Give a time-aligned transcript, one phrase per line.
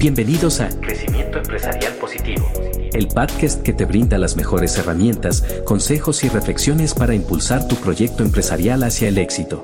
[0.00, 2.50] Bienvenidos a Crecimiento Empresarial Positivo,
[2.94, 8.22] el podcast que te brinda las mejores herramientas, consejos y reflexiones para impulsar tu proyecto
[8.22, 9.62] empresarial hacia el éxito.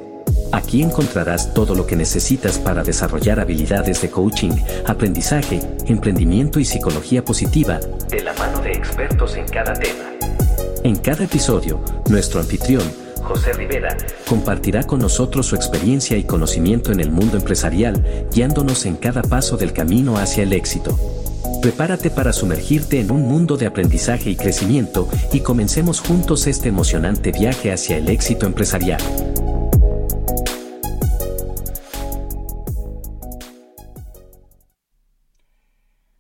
[0.52, 4.52] Aquí encontrarás todo lo que necesitas para desarrollar habilidades de coaching,
[4.84, 7.80] aprendizaje, emprendimiento y psicología positiva
[8.10, 10.04] de la mano de expertos en cada tema.
[10.82, 11.80] En cada episodio,
[12.10, 12.84] nuestro anfitrión,
[13.26, 13.96] José Rivera,
[14.28, 19.56] compartirá con nosotros su experiencia y conocimiento en el mundo empresarial, guiándonos en cada paso
[19.56, 20.96] del camino hacia el éxito.
[21.60, 27.32] Prepárate para sumergirte en un mundo de aprendizaje y crecimiento y comencemos juntos este emocionante
[27.32, 29.00] viaje hacia el éxito empresarial.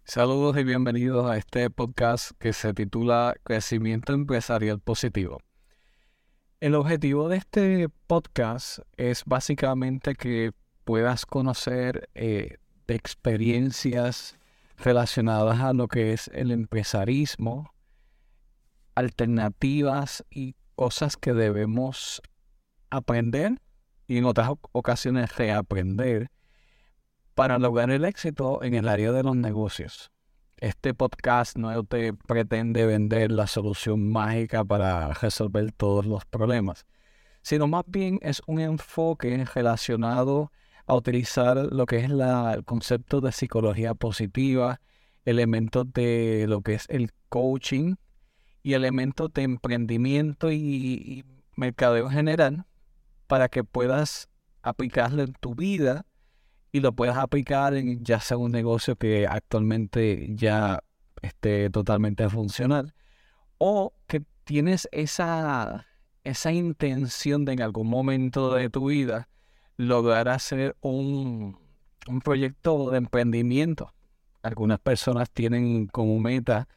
[0.02, 5.45] Saludos y bienvenidos a este podcast que se titula Crecimiento Empresarial Positivo.
[6.58, 10.52] El objetivo de este podcast es básicamente que
[10.84, 12.56] puedas conocer eh,
[12.88, 14.38] experiencias
[14.78, 17.74] relacionadas a lo que es el empresarismo,
[18.94, 22.22] alternativas y cosas que debemos
[22.88, 23.60] aprender
[24.06, 26.30] y en otras ocasiones reaprender
[27.34, 30.10] para lograr el éxito en el área de los negocios.
[30.58, 36.86] Este podcast no te pretende vender la solución mágica para resolver todos los problemas,
[37.42, 40.50] sino más bien es un enfoque relacionado
[40.86, 44.80] a utilizar lo que es el concepto de psicología positiva,
[45.26, 47.96] elementos de lo que es el coaching
[48.62, 52.64] y elementos de emprendimiento y, y mercadeo general
[53.26, 54.30] para que puedas
[54.62, 56.06] aplicarlo en tu vida
[56.76, 60.84] y lo puedes aplicar en ya sea un negocio que actualmente ya
[61.22, 62.94] esté totalmente funcional
[63.56, 65.86] o que tienes esa,
[66.22, 69.30] esa intención de en algún momento de tu vida
[69.78, 71.58] lograr hacer un,
[72.08, 73.94] un proyecto de emprendimiento.
[74.42, 76.68] Algunas personas tienen como meta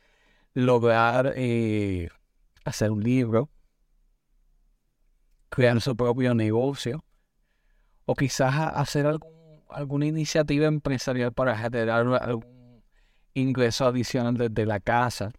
[0.53, 2.08] lograr eh,
[2.64, 3.49] hacer un libro,
[5.49, 7.04] crear su propio negocio
[8.05, 9.39] o quizás hacer algún
[9.69, 12.83] alguna iniciativa empresarial para generar algún
[13.33, 15.31] ingreso adicional desde la casa.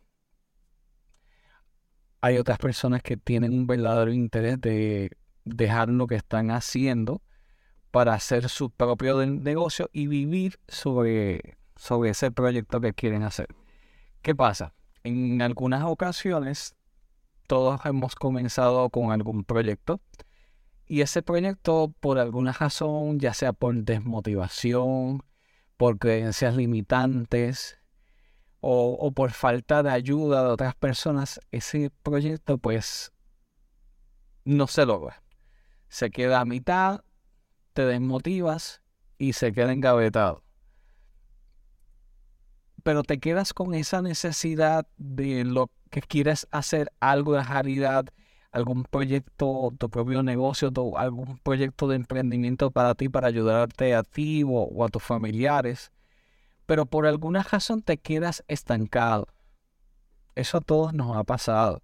[2.20, 5.10] Hay otras personas que tienen un verdadero interés de
[5.44, 7.22] dejar lo que están haciendo
[7.90, 13.48] para hacer su propio negocio y vivir sobre, sobre ese proyecto que quieren hacer.
[14.22, 14.74] ¿Qué pasa?
[15.02, 16.76] En algunas ocasiones
[17.46, 20.00] todos hemos comenzado con algún proyecto
[20.90, 25.22] y ese proyecto, por alguna razón, ya sea por desmotivación,
[25.76, 27.78] por creencias limitantes
[28.58, 33.12] o, por falta de ayuda de otras personas, ese proyecto pues
[34.44, 35.22] no se logra.
[35.86, 37.04] Se queda a mitad,
[37.72, 38.82] te desmotivas
[39.16, 40.42] y se queda engavetado.
[42.82, 48.06] Pero te quedas con esa necesidad de lo que quieres hacer algo de realidad
[48.52, 54.42] algún proyecto, tu propio negocio, algún proyecto de emprendimiento para ti, para ayudarte a ti
[54.46, 55.92] o, a tus familiares,
[56.66, 59.28] pero por alguna razón te quedas estancado.
[60.34, 61.82] Eso a todos nos ha pasado.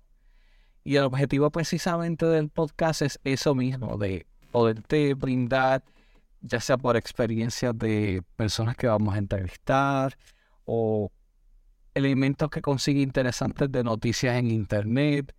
[0.84, 5.84] Y el objetivo precisamente del podcast es eso mismo, de poderte brindar,
[6.40, 10.16] ya sea por experiencias de personas que vamos a entrevistar
[10.64, 11.10] o
[11.94, 15.34] elementos que consigue interesantes de noticias en internet,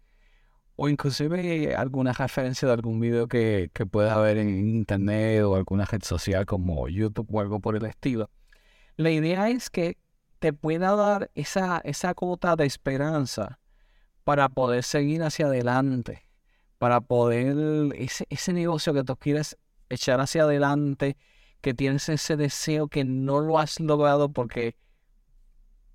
[0.78, 5.86] o inclusive alguna referencia de algún video que, que pueda haber en internet o alguna
[5.86, 8.30] red social como YouTube o algo por el estilo.
[8.96, 9.98] La idea es que
[10.38, 13.60] te pueda dar esa, esa cuota de esperanza
[14.24, 16.30] para poder seguir hacia adelante,
[16.78, 17.56] para poder,
[17.96, 19.58] ese, ese negocio que tú quieres
[19.90, 21.18] echar hacia adelante,
[21.62, 24.76] que tienes ese deseo que no lo has logrado porque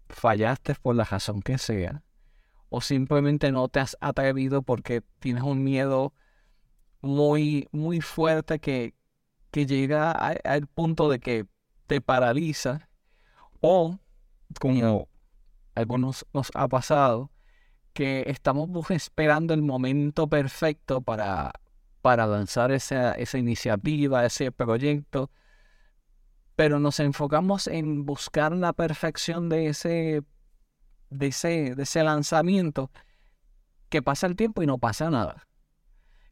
[0.08, 2.02] fallaste por la razón que sea
[2.72, 6.14] o simplemente no te has atrevido porque tienes un miedo
[7.02, 8.94] muy, muy fuerte que,
[9.50, 11.46] que llega al punto de que
[11.86, 12.88] te paraliza
[13.60, 13.98] o
[14.58, 15.08] como
[15.74, 17.30] algunos nos ha pasado,
[17.92, 21.52] que estamos esperando el momento perfecto para,
[22.00, 25.30] para lanzar esa, esa iniciativa, ese proyecto,
[26.56, 30.22] pero nos enfocamos en buscar la perfección de ese
[31.12, 32.90] de ese, de ese lanzamiento
[33.88, 35.46] que pasa el tiempo y no pasa nada.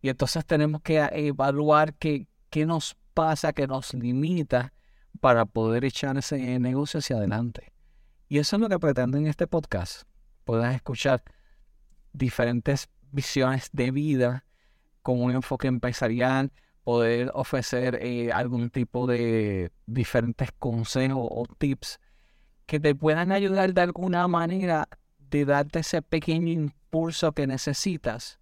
[0.01, 4.73] Y entonces tenemos que evaluar qué, qué nos pasa, qué nos limita
[5.21, 7.73] para poder echar ese negocio hacia adelante.
[8.29, 10.05] Y eso es lo que pretendo en este podcast.
[10.45, 11.23] Puedas escuchar
[12.13, 14.45] diferentes visiones de vida
[15.03, 16.53] con un enfoque empresarial,
[16.85, 22.01] poder ofrecer eh, algún tipo de diferentes consejos o tips
[22.71, 24.89] que te puedan ayudar de alguna manera
[25.29, 28.39] de darte ese pequeño impulso que necesitas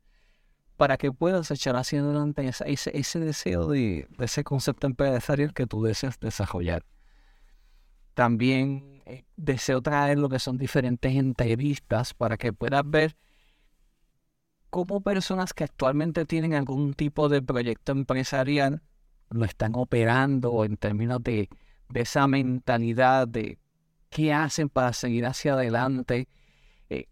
[0.77, 5.83] para que puedas echar hacia adelante ese, ese, deseo de, ese concepto empresarial que tú
[5.83, 6.85] deseas desarrollar.
[8.13, 13.17] También eh, deseo traer lo que son diferentes entrevistas para que puedas ver
[14.69, 18.83] cómo personas que actualmente tienen algún tipo de proyecto empresarial
[19.31, 21.49] lo están operando en términos de,
[21.89, 23.59] de esa mentalidad de
[24.11, 26.29] qué hacen para seguir hacia adelante.
[26.91, 27.07] Eh,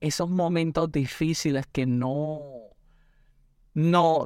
[0.00, 2.66] esos momentos difíciles que no
[3.76, 4.24] no,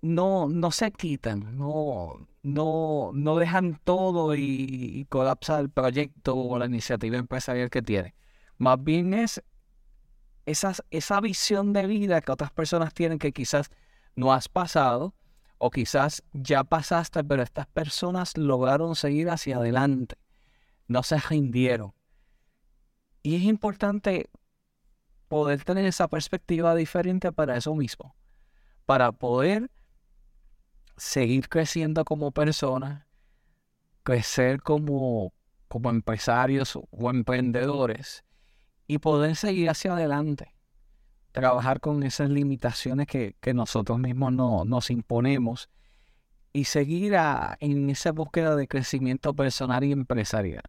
[0.00, 6.64] no, no se quitan, no, no, no dejan todo y, colapsa el proyecto o la
[6.64, 8.14] iniciativa empresarial que tiene.
[8.56, 9.42] Más bien es
[10.46, 13.70] esas, esa visión de vida que otras personas tienen que quizás
[14.16, 15.14] no has pasado
[15.58, 20.16] o quizás ya pasaste, pero estas personas lograron seguir hacia adelante,
[20.92, 21.92] no se rindieron.
[23.22, 24.30] Y es importante
[25.28, 28.14] poder tener esa perspectiva diferente para eso mismo
[28.86, 29.70] para poder
[30.96, 33.08] seguir creciendo como persona,
[34.02, 35.32] crecer como,
[35.68, 38.24] como empresarios o emprendedores
[38.86, 40.54] y poder seguir hacia adelante.
[41.32, 45.70] Trabajar con esas limitaciones que, nosotros mismos no, nos imponemos
[46.52, 47.14] y seguir
[47.60, 50.64] en esa búsqueda de crecimiento personal y empresarial.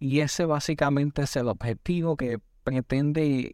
[0.00, 3.52] Y ese básicamente es el objetivo que pretende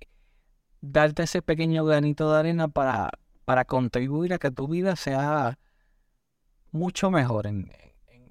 [0.81, 3.11] darte ese pequeño granito de arena para
[3.47, 5.59] para contribuir a que tu vida sea
[6.73, 7.71] mucho mejor en,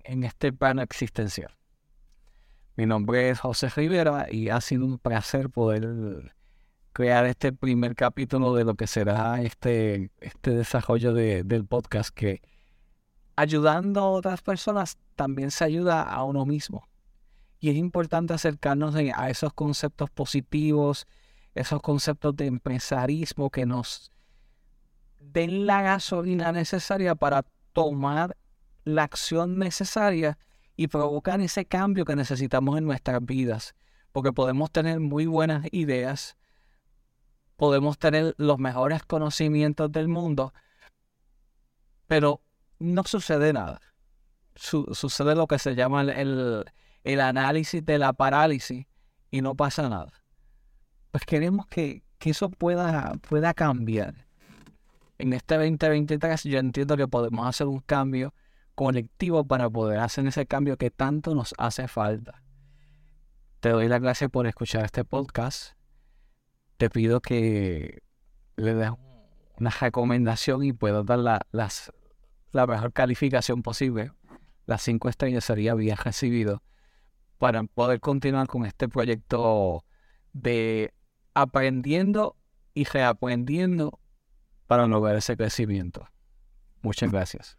[0.04, 1.52] este plano existencial.
[2.76, 6.36] Mi nombre es José Rivera y ha sido un placer poder
[6.92, 12.42] crear este primer capítulo de lo que será este, este desarrollo del podcast que
[13.38, 16.88] ayudando a otras personas también se ayuda a uno mismo.
[17.66, 21.08] Y es importante acercarnos a esos conceptos positivos,
[21.56, 24.12] esos conceptos de empresarismo que nos
[25.20, 28.38] den la gasolina necesaria para tomar
[28.84, 30.38] la acción necesaria
[30.76, 33.74] y provocar ese cambio que necesitamos en nuestras vidas.
[34.12, 36.38] Porque podemos tener muy buenas ideas,
[37.56, 40.54] podemos tener los mejores conocimientos del mundo,
[42.06, 42.44] pero
[42.78, 43.82] no sucede nada.
[44.54, 46.04] sucede lo que se llama
[47.06, 48.86] el, análisis de la parálisis
[49.31, 50.12] y no pasa nada.
[51.12, 54.25] Pues queremos que, que eso pueda, pueda cambiar
[55.18, 58.34] en este 2023 yo entiendo que podemos hacer un cambio
[58.75, 62.42] colectivo para poder hacer ese cambio que tanto nos hace falta.
[63.62, 65.74] Te doy las gracias por escuchar este podcast.
[66.78, 68.04] Te pido que
[68.58, 68.92] le des
[69.58, 71.94] una recomendación y puedas dar la, las,
[72.51, 74.12] la mejor calificación posible.
[74.66, 76.62] Las cinco estrellas sería bien recibido
[77.38, 79.86] para poder continuar con este proyecto
[80.34, 80.94] de
[81.34, 82.36] aprendiendo
[82.74, 84.00] y reaprendiendo
[84.68, 86.08] para lograr ese crecimiento.
[86.82, 87.58] Muchas gracias.